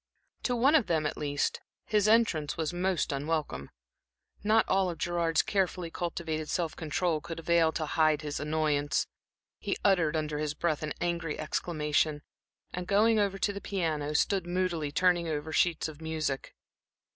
To 0.41 0.55
one 0.55 0.73
of 0.73 0.87
them, 0.87 1.05
at 1.05 1.15
least, 1.15 1.61
his 1.85 2.07
entrance 2.07 2.57
was 2.57 2.73
most 2.73 3.11
unwelcome. 3.11 3.69
Not 4.43 4.67
all 4.67 4.89
of 4.89 4.97
Gerard's 4.97 5.43
carefully 5.43 5.91
cultivated 5.91 6.49
self 6.49 6.75
control 6.75 7.21
could 7.21 7.37
avail 7.37 7.71
to 7.73 7.85
hide 7.85 8.23
his 8.23 8.39
annoyance; 8.39 9.05
he 9.59 9.77
uttered 9.83 10.15
under 10.15 10.39
his 10.39 10.55
breath 10.55 10.81
an 10.81 10.93
angry 10.99 11.37
exclamation, 11.39 12.23
and 12.73 12.87
going 12.87 13.19
over 13.19 13.37
to 13.37 13.53
the 13.53 13.61
piano, 13.61 14.15
stood 14.15 14.47
moodily 14.47 14.91
turning 14.91 15.27
over 15.27 15.53
sheets 15.53 15.87
of 15.87 16.01
music. 16.01 16.55